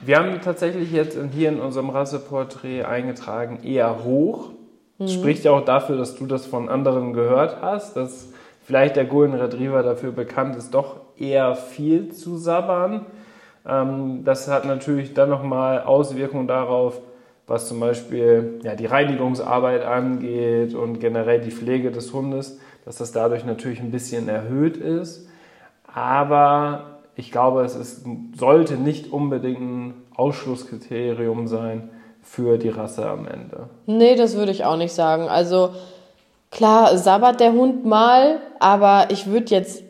[0.00, 4.50] Wir haben tatsächlich jetzt hier in unserem Rasseporträt eingetragen, eher hoch.
[4.98, 5.08] Mhm.
[5.08, 8.28] Spricht ja auch dafür, dass du das von anderen gehört hast, dass
[8.62, 13.06] vielleicht der Golden Retriever dafür bekannt ist, doch eher viel zu sabbern.
[13.68, 17.00] Ähm, das hat natürlich dann nochmal Auswirkungen darauf,
[17.46, 23.12] was zum Beispiel ja, die Reinigungsarbeit angeht und generell die Pflege des Hundes, dass das
[23.12, 25.28] dadurch natürlich ein bisschen erhöht ist.
[25.92, 28.04] Aber ich glaube, es ist,
[28.36, 31.90] sollte nicht unbedingt ein Ausschlusskriterium sein
[32.22, 33.68] für die Rasse am Ende.
[33.86, 35.28] Nee, das würde ich auch nicht sagen.
[35.28, 35.70] Also
[36.50, 39.82] klar, sabbert der Hund mal, aber ich würde jetzt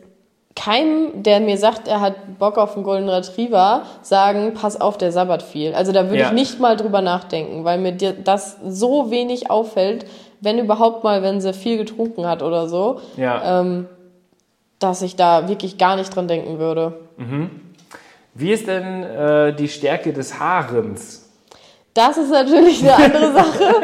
[0.55, 5.11] keinem, der mir sagt, er hat Bock auf einen Golden Retriever, sagen, pass auf, der
[5.11, 5.73] sabbert viel.
[5.73, 6.27] Also da würde ja.
[6.27, 10.05] ich nicht mal drüber nachdenken, weil mir das so wenig auffällt,
[10.41, 12.99] wenn überhaupt mal, wenn sie viel getrunken hat oder so.
[13.15, 13.61] Ja.
[13.61, 13.87] Ähm,
[14.79, 16.93] dass ich da wirklich gar nicht dran denken würde.
[17.17, 17.49] Mhm.
[18.33, 21.29] Wie ist denn äh, die Stärke des Haarens?
[21.93, 23.75] Das ist natürlich eine andere Sache.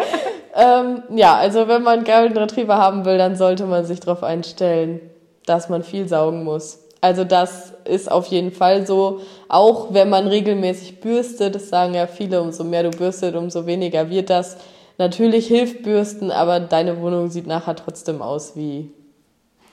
[0.56, 4.24] ähm, ja, also wenn man einen Golden Retriever haben will, dann sollte man sich darauf
[4.24, 5.02] einstellen,
[5.46, 6.80] dass man viel saugen muss.
[7.02, 12.08] Also das ist auf jeden Fall so, auch wenn man regelmäßig bürstet, das sagen ja
[12.08, 14.58] viele, umso mehr du bürstet, umso weniger wird das.
[14.98, 18.92] Natürlich hilft Bürsten, aber deine Wohnung sieht nachher trotzdem aus wie.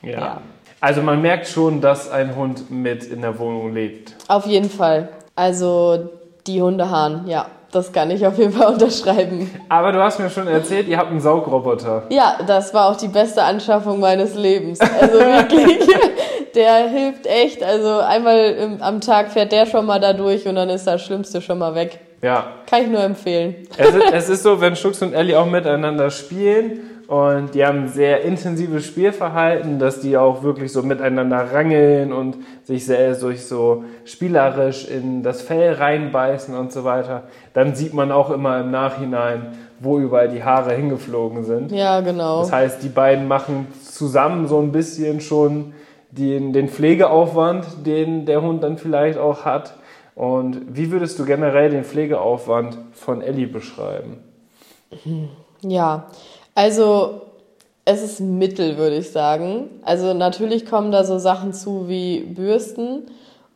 [0.03, 0.11] ja.
[0.11, 0.43] ja.
[0.83, 4.17] Also man merkt schon, dass ein Hund mit in der Wohnung lebt.
[4.27, 5.11] Auf jeden Fall.
[5.37, 6.11] Also
[6.49, 7.47] die Hundehahn, ja.
[7.73, 9.51] Das kann ich auf jeden Fall unterschreiben.
[9.69, 12.05] Aber du hast mir schon erzählt, ihr habt einen Saugroboter.
[12.11, 14.79] Ja, das war auch die beste Anschaffung meines Lebens.
[14.81, 15.79] Also wirklich,
[16.55, 17.63] der hilft echt.
[17.63, 21.03] Also einmal im, am Tag fährt der schon mal da durch und dann ist das
[21.03, 21.99] Schlimmste schon mal weg.
[22.23, 22.45] Ja.
[22.67, 23.67] Kann ich nur empfehlen.
[23.77, 27.81] Es ist, es ist so, wenn Schux und Ellie auch miteinander spielen und die haben
[27.81, 33.45] ein sehr intensives Spielverhalten, dass die auch wirklich so miteinander rangeln und sich sehr durch
[33.45, 37.25] so spielerisch in das Fell reinbeißen und so weiter.
[37.53, 39.49] Dann sieht man auch immer im Nachhinein,
[39.79, 41.71] wo überall die Haare hingeflogen sind.
[41.71, 42.41] Ja, genau.
[42.41, 45.75] Das heißt, die beiden machen zusammen so ein bisschen schon
[46.13, 49.75] den, den Pflegeaufwand, den der Hund dann vielleicht auch hat.
[50.15, 54.17] Und wie würdest du generell den Pflegeaufwand von Ellie beschreiben?
[55.61, 56.07] Ja,
[56.55, 57.23] also
[57.85, 59.69] es ist Mittel, würde ich sagen.
[59.83, 63.03] Also natürlich kommen da so Sachen zu wie Bürsten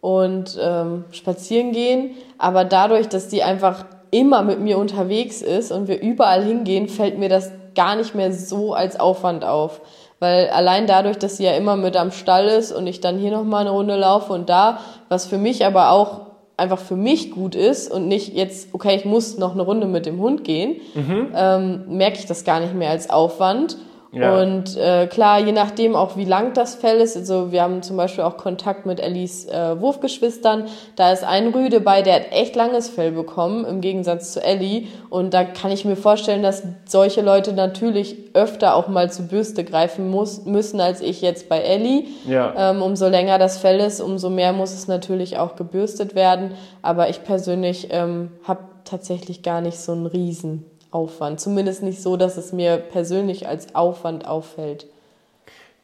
[0.00, 5.88] und ähm, spazieren gehen, aber dadurch, dass die einfach immer mit mir unterwegs ist und
[5.88, 9.80] wir überall hingehen, fällt mir das gar nicht mehr so als Aufwand auf.
[10.18, 13.30] Weil allein dadurch, dass sie ja immer mit am Stall ist und ich dann hier
[13.30, 14.78] nochmal eine Runde laufe und da,
[15.08, 16.25] was für mich aber auch
[16.56, 20.06] einfach für mich gut ist und nicht jetzt, okay, ich muss noch eine Runde mit
[20.06, 21.28] dem Hund gehen, mhm.
[21.34, 23.76] ähm, merke ich das gar nicht mehr als Aufwand.
[24.16, 24.40] Ja.
[24.40, 27.96] Und äh, klar, je nachdem auch wie lang das Fell ist, also wir haben zum
[27.98, 32.56] Beispiel auch Kontakt mit Ellis äh, Wurfgeschwistern, da ist ein Rüde bei, der hat echt
[32.56, 34.86] langes Fell bekommen, im Gegensatz zu Ellie.
[35.10, 39.64] Und da kann ich mir vorstellen, dass solche Leute natürlich öfter auch mal zur Bürste
[39.64, 42.04] greifen muss, müssen, als ich jetzt bei Ellie.
[42.26, 42.70] Ja.
[42.70, 46.52] Ähm, umso länger das Fell ist, umso mehr muss es natürlich auch gebürstet werden.
[46.80, 51.40] Aber ich persönlich ähm, habe tatsächlich gar nicht so einen riesen Aufwand.
[51.40, 54.86] Zumindest nicht so, dass es mir persönlich als Aufwand auffällt.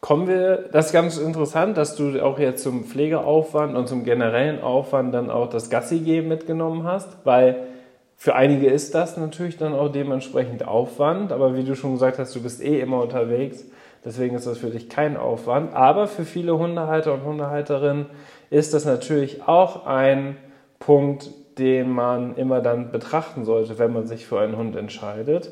[0.01, 4.61] Kommen wir, das ist ganz interessant, dass du auch jetzt zum Pflegeaufwand und zum generellen
[4.61, 7.69] Aufwand dann auch das Gassi-Geben mitgenommen hast, weil
[8.17, 12.35] für einige ist das natürlich dann auch dementsprechend Aufwand, aber wie du schon gesagt hast,
[12.35, 13.65] du bist eh immer unterwegs,
[14.05, 15.75] deswegen ist das für dich kein Aufwand.
[15.75, 18.07] Aber für viele Hundehalter und Hundehalterinnen
[18.51, 20.37] ist das natürlich auch ein
[20.79, 25.51] Punkt, den man immer dann betrachten sollte, wenn man sich für einen Hund entscheidet.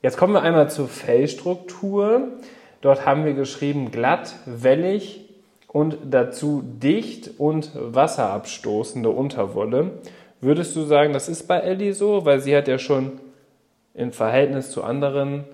[0.00, 2.28] Jetzt kommen wir einmal zur Fellstruktur.
[2.80, 5.28] Dort haben wir geschrieben glatt, wellig
[5.68, 9.92] und dazu dicht und wasserabstoßende Unterwolle.
[10.40, 12.24] Würdest du sagen, das ist bei Ellie so?
[12.24, 13.20] Weil sie hat ja schon
[13.94, 15.44] im Verhältnis zu anderen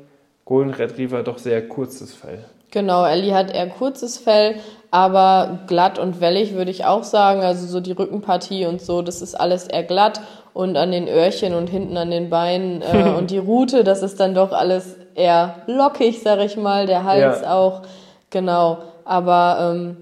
[0.47, 2.47] Golden Retriever doch sehr kurzes Fell.
[2.71, 4.57] Genau, Ellie hat eher kurzes Fell,
[4.91, 7.41] aber glatt und wellig würde ich auch sagen.
[7.41, 10.21] Also so die Rückenpartie und so, das ist alles eher glatt
[10.53, 14.21] und an den Öhrchen und hinten an den Beinen äh, und die Rute, das ist
[14.21, 16.87] dann doch alles eher lockig, sag ich mal.
[16.87, 17.55] Der Hals ja.
[17.55, 17.83] auch,
[18.31, 18.79] genau.
[19.05, 19.97] Aber ähm,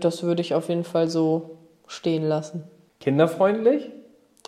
[0.00, 2.64] das würde ich auf jeden Fall so stehen lassen.
[3.00, 3.90] Kinderfreundlich?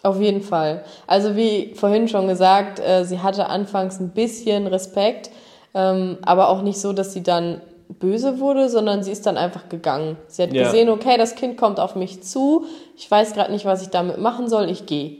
[0.03, 0.85] Auf jeden Fall.
[1.07, 5.31] Also wie vorhin schon gesagt, äh, sie hatte anfangs ein bisschen Respekt,
[5.75, 9.69] ähm, aber auch nicht so, dass sie dann böse wurde, sondern sie ist dann einfach
[9.69, 10.17] gegangen.
[10.27, 10.65] Sie hat ja.
[10.65, 12.65] gesehen, okay, das Kind kommt auf mich zu,
[12.97, 15.19] ich weiß gerade nicht, was ich damit machen soll, ich gehe.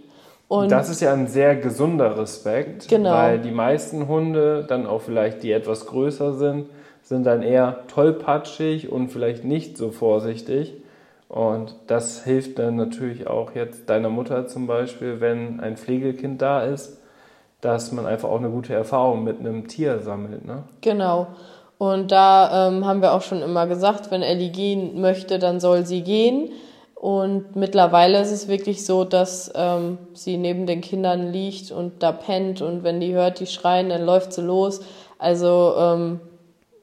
[0.49, 3.13] Und das ist ja ein sehr gesunder Respekt, genau.
[3.13, 6.67] weil die meisten Hunde, dann auch vielleicht die etwas größer sind,
[7.03, 10.75] sind dann eher tollpatschig und vielleicht nicht so vorsichtig.
[11.29, 16.63] Und das hilft dann natürlich auch jetzt deiner Mutter zum Beispiel, wenn ein Pflegekind da
[16.63, 16.98] ist,
[17.61, 20.45] dass man einfach auch eine gute Erfahrung mit einem Tier sammelt.
[20.45, 20.65] Ne?
[20.81, 21.29] Genau.
[21.79, 25.87] Und da ähm, haben wir auch schon immer gesagt, wenn Ellie gehen möchte, dann soll
[25.87, 26.51] sie gehen.
[26.95, 32.11] Und mittlerweile ist es wirklich so, dass ähm, sie neben den Kindern liegt und da
[32.11, 34.81] pennt und wenn die hört, die schreien, dann läuft sie los.
[35.17, 36.21] Also ähm,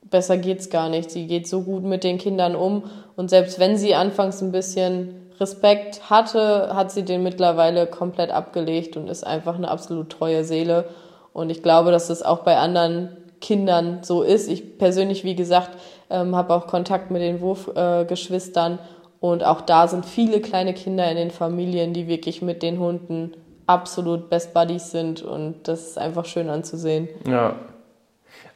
[0.04, 1.12] besser geht's gar nicht.
[1.12, 2.84] Sie geht so gut mit den Kindern um
[3.18, 8.98] und selbst wenn sie anfangs ein bisschen Respekt hatte, hat sie den mittlerweile komplett abgelegt
[8.98, 10.86] und ist einfach eine absolut treue Seele.
[11.34, 14.50] Und ich glaube, dass das auch bei anderen Kindern so ist.
[14.50, 15.72] Ich persönlich, wie gesagt,
[16.10, 18.78] ähm, habe auch Kontakt mit den Wurfgeschwistern äh,
[19.20, 23.34] und auch da sind viele kleine Kinder in den Familien, die wirklich mit den Hunden
[23.68, 27.10] absolut Best Buddies sind und das ist einfach schön anzusehen.
[27.28, 27.56] Ja.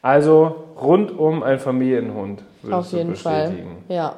[0.02, 2.42] Also rundum ein Familienhund.
[2.70, 3.54] Auf jeden Fall.
[3.88, 4.14] Ja.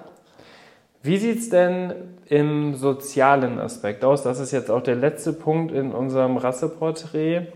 [1.03, 1.95] Wie sieht es denn
[2.33, 4.23] im sozialen Aspekt aus?
[4.23, 7.49] Das ist jetzt auch der letzte Punkt in unserem Rasseporträt.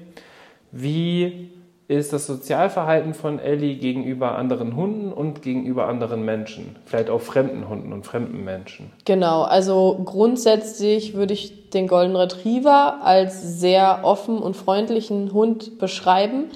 [0.71, 1.51] Wie
[1.89, 7.69] ist das Sozialverhalten von Ellie gegenüber anderen Hunden und gegenüber anderen Menschen, vielleicht auch fremden
[7.69, 8.93] Hunden und fremden Menschen.
[9.05, 16.47] Genau, also grundsätzlich würde ich den Golden Retriever als sehr offen und freundlichen Hund beschreiben.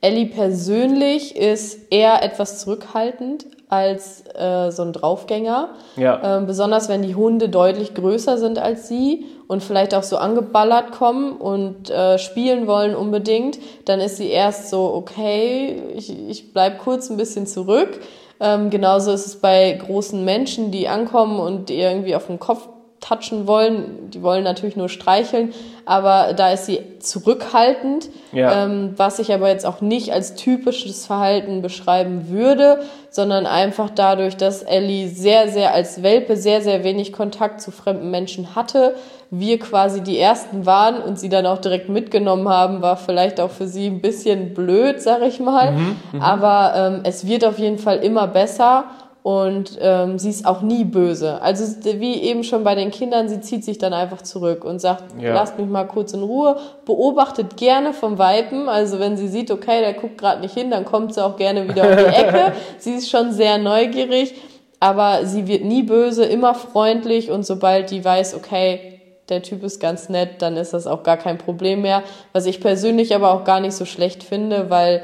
[0.00, 5.70] Ellie persönlich ist eher etwas zurückhaltend als äh, so ein Draufgänger.
[5.96, 6.38] Ja.
[6.38, 10.92] Ähm, besonders wenn die Hunde deutlich größer sind als sie und vielleicht auch so angeballert
[10.92, 16.78] kommen und äh, spielen wollen unbedingt, dann ist sie erst so, okay, ich, ich bleib
[16.78, 18.00] kurz ein bisschen zurück.
[18.40, 22.68] Ähm, genauso ist es bei großen Menschen, die ankommen und irgendwie auf den Kopf
[23.00, 24.10] touchen wollen.
[24.10, 25.52] Die wollen natürlich nur streicheln,
[25.84, 28.64] aber da ist sie zurückhaltend, ja.
[28.64, 32.80] ähm, was ich aber jetzt auch nicht als typisches Verhalten beschreiben würde,
[33.10, 38.10] sondern einfach dadurch, dass Ellie sehr, sehr als Welpe sehr, sehr wenig Kontakt zu fremden
[38.10, 38.94] Menschen hatte,
[39.30, 43.50] wir quasi die Ersten waren und sie dann auch direkt mitgenommen haben, war vielleicht auch
[43.50, 45.72] für sie ein bisschen blöd, sag ich mal.
[45.72, 46.22] Mhm, mhm.
[46.22, 48.84] aber ähm, es wird auf jeden Fall immer besser
[49.22, 51.42] und ähm, sie ist auch nie böse.
[51.42, 55.20] Also wie eben schon bei den Kindern, sie zieht sich dann einfach zurück und sagt,
[55.20, 55.34] ja.
[55.34, 58.68] lasst mich mal kurz in Ruhe, beobachtet gerne vom Weipen.
[58.68, 61.68] Also wenn sie sieht, okay, der guckt gerade nicht hin, dann kommt sie auch gerne
[61.68, 62.52] wieder um die Ecke.
[62.78, 64.34] sie ist schon sehr neugierig,
[64.80, 69.78] aber sie wird nie böse, immer freundlich und sobald die weiß, okay, der Typ ist
[69.78, 72.02] ganz nett, dann ist das auch gar kein Problem mehr.
[72.32, 75.02] Was ich persönlich aber auch gar nicht so schlecht finde, weil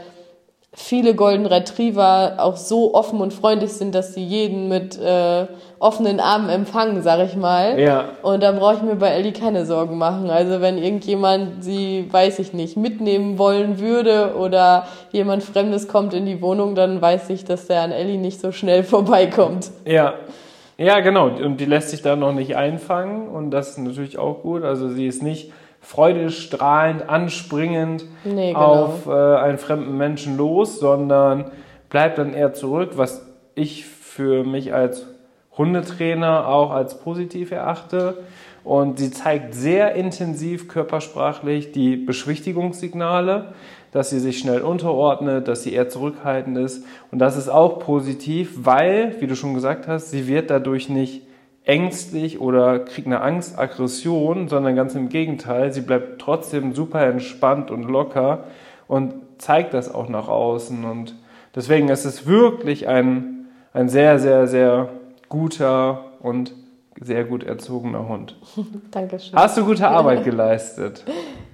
[0.76, 5.46] viele Golden Retriever auch so offen und freundlich sind, dass sie jeden mit äh,
[5.78, 7.78] offenen Armen empfangen, sag ich mal.
[7.78, 8.06] Ja.
[8.22, 10.30] Und da brauche ich mir bei Ellie keine Sorgen machen.
[10.30, 16.26] Also wenn irgendjemand sie, weiß ich nicht, mitnehmen wollen würde oder jemand Fremdes kommt in
[16.26, 19.70] die Wohnung, dann weiß ich, dass der an Ellie nicht so schnell vorbeikommt.
[19.86, 20.14] Ja.
[20.76, 21.28] Ja, genau.
[21.28, 24.64] Und die lässt sich da noch nicht einfangen und das ist natürlich auch gut.
[24.64, 25.52] Also sie ist nicht
[25.84, 28.60] freudestrahlend, anspringend nee, genau.
[28.60, 31.50] auf äh, einen fremden Menschen los, sondern
[31.90, 35.06] bleibt dann eher zurück, was ich für mich als
[35.56, 38.18] Hundetrainer auch als positiv erachte.
[38.64, 43.52] Und sie zeigt sehr intensiv körpersprachlich die Beschwichtigungssignale,
[43.92, 46.84] dass sie sich schnell unterordnet, dass sie eher zurückhaltend ist.
[47.12, 51.22] Und das ist auch positiv, weil, wie du schon gesagt hast, sie wird dadurch nicht
[51.64, 57.70] ängstlich oder kriegt eine Angst, Aggression, sondern ganz im Gegenteil, sie bleibt trotzdem super entspannt
[57.70, 58.44] und locker
[58.86, 60.84] und zeigt das auch nach außen.
[60.84, 61.14] Und
[61.54, 64.90] deswegen ist es wirklich ein, ein sehr, sehr, sehr
[65.28, 66.52] guter und
[67.00, 68.36] sehr gut erzogener Hund.
[68.90, 69.36] Dankeschön.
[69.36, 71.04] Hast du gute Arbeit geleistet?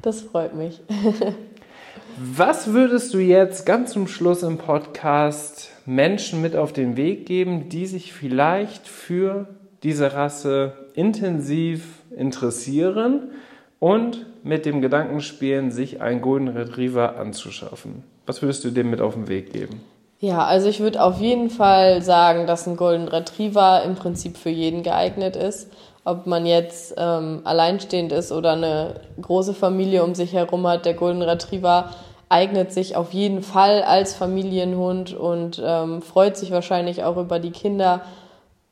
[0.02, 0.80] Das freut mich.
[2.18, 7.68] Was würdest du jetzt ganz zum Schluss im Podcast Menschen mit auf den Weg geben,
[7.68, 9.48] die sich vielleicht für
[9.82, 13.30] diese Rasse intensiv interessieren
[13.78, 18.04] und mit dem Gedanken spielen, sich einen Golden Retriever anzuschaffen.
[18.26, 19.80] Was würdest du dem mit auf den Weg geben?
[20.20, 24.50] Ja, also ich würde auf jeden Fall sagen, dass ein Golden Retriever im Prinzip für
[24.50, 25.70] jeden geeignet ist.
[26.04, 30.94] Ob man jetzt ähm, alleinstehend ist oder eine große Familie um sich herum hat, der
[30.94, 31.90] Golden Retriever
[32.28, 37.50] eignet sich auf jeden Fall als Familienhund und ähm, freut sich wahrscheinlich auch über die
[37.50, 38.02] Kinder.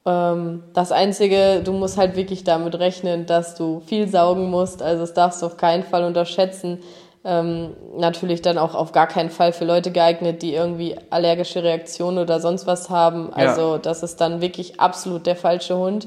[0.07, 4.82] Ähm, das Einzige, du musst halt wirklich damit rechnen, dass du viel saugen musst.
[4.82, 6.78] Also das darfst du auf keinen Fall unterschätzen.
[7.24, 12.18] Ähm, natürlich dann auch auf gar keinen Fall für Leute geeignet, die irgendwie allergische Reaktionen
[12.18, 13.32] oder sonst was haben.
[13.32, 13.78] Also ja.
[13.78, 16.07] das ist dann wirklich absolut der falsche Hund.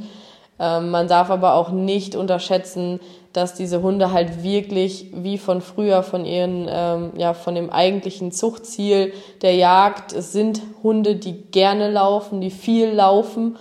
[0.57, 2.99] Ähm, man darf aber auch nicht unterschätzen,
[3.33, 8.31] dass diese Hunde halt wirklich wie von früher von ihren, ähm, ja, von dem eigentlichen
[8.31, 13.57] Zuchtziel der Jagd, es sind Hunde, die gerne laufen, die viel laufen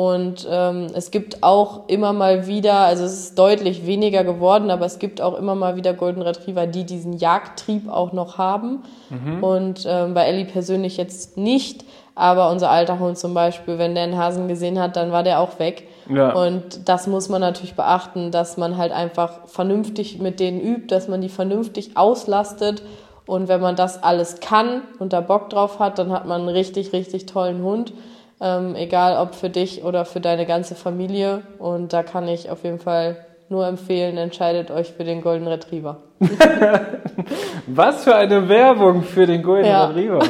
[0.00, 4.86] und ähm, es gibt auch immer mal wieder, also es ist deutlich weniger geworden, aber
[4.86, 8.82] es gibt auch immer mal wieder Golden Retriever, die diesen Jagdtrieb auch noch haben.
[9.10, 9.44] Mhm.
[9.44, 11.84] Und ähm, bei Ellie persönlich jetzt nicht,
[12.14, 15.38] aber unser alter Hund zum Beispiel, wenn der einen Hasen gesehen hat, dann war der
[15.38, 15.86] auch weg.
[16.08, 16.32] Ja.
[16.32, 21.08] Und das muss man natürlich beachten, dass man halt einfach vernünftig mit denen übt, dass
[21.08, 22.82] man die vernünftig auslastet.
[23.26, 26.48] Und wenn man das alles kann und da Bock drauf hat, dann hat man einen
[26.48, 27.92] richtig, richtig tollen Hund.
[28.40, 31.42] Ähm, egal ob für dich oder für deine ganze Familie.
[31.58, 33.16] Und da kann ich auf jeden Fall
[33.50, 35.98] nur empfehlen, entscheidet euch für den Golden Retriever.
[37.66, 39.86] Was für eine Werbung für den Golden ja.
[39.86, 40.20] Retriever.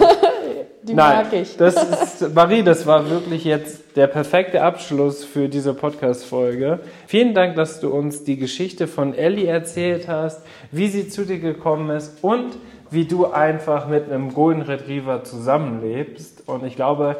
[0.82, 1.58] Die Nein, mag ich.
[1.58, 6.80] Das ist, Marie, das war wirklich jetzt der perfekte Abschluss für diese Podcast-Folge.
[7.06, 10.42] Vielen Dank, dass du uns die Geschichte von Ellie erzählt hast,
[10.72, 12.56] wie sie zu dir gekommen ist und
[12.90, 16.48] wie du einfach mit einem Golden Retriever zusammenlebst.
[16.48, 17.16] Und ich glaube,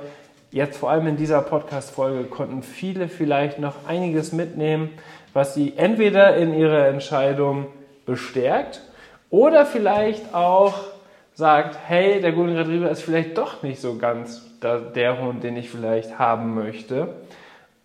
[0.50, 4.90] jetzt vor allem in dieser Podcast-Folge konnten viele vielleicht noch einiges mitnehmen,
[5.32, 7.66] was sie entweder in ihrer Entscheidung
[8.06, 8.82] bestärkt
[9.30, 10.74] oder vielleicht auch
[11.34, 15.70] sagt, hey, der Golden Retriever ist vielleicht doch nicht so ganz der Hund, den ich
[15.70, 17.14] vielleicht haben möchte.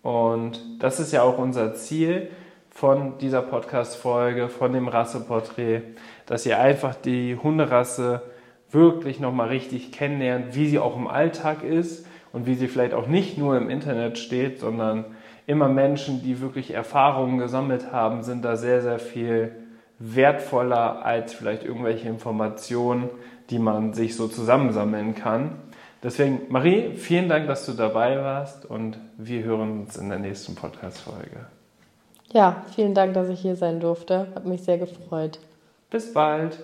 [0.02, 2.30] Und das ist ja auch unser Ziel
[2.70, 5.82] von dieser Podcast-Folge, von dem Rasseporträt,
[6.26, 8.22] dass ihr einfach die Hunderasse
[8.70, 12.05] wirklich nochmal richtig kennenlernt, wie sie auch im Alltag ist
[12.36, 15.06] und wie sie vielleicht auch nicht nur im Internet steht, sondern
[15.46, 19.52] immer Menschen, die wirklich Erfahrungen gesammelt haben, sind da sehr, sehr viel
[19.98, 23.08] wertvoller als vielleicht irgendwelche Informationen,
[23.48, 25.52] die man sich so zusammensammeln kann.
[26.02, 30.54] Deswegen, Marie, vielen Dank, dass du dabei warst und wir hören uns in der nächsten
[30.54, 31.46] Podcast-Folge.
[32.34, 34.26] Ja, vielen Dank, dass ich hier sein durfte.
[34.34, 35.38] Hat mich sehr gefreut.
[35.88, 36.58] Bis bald.